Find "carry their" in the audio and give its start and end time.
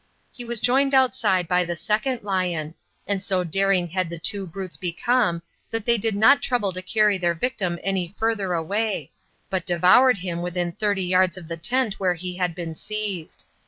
6.81-7.35